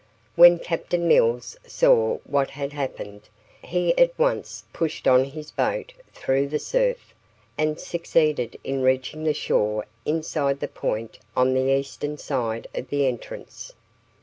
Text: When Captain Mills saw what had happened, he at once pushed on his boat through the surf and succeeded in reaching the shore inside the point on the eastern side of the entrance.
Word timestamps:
When 0.35 0.57
Captain 0.57 1.07
Mills 1.07 1.55
saw 1.67 2.17
what 2.23 2.49
had 2.49 2.73
happened, 2.73 3.29
he 3.63 3.95
at 3.99 4.17
once 4.17 4.63
pushed 4.73 5.07
on 5.07 5.25
his 5.25 5.51
boat 5.51 5.93
through 6.11 6.47
the 6.47 6.57
surf 6.57 7.13
and 7.55 7.79
succeeded 7.79 8.57
in 8.63 8.81
reaching 8.81 9.25
the 9.25 9.33
shore 9.35 9.85
inside 10.03 10.59
the 10.59 10.67
point 10.67 11.19
on 11.37 11.53
the 11.53 11.71
eastern 11.71 12.17
side 12.17 12.67
of 12.73 12.87
the 12.89 13.05
entrance. 13.05 13.73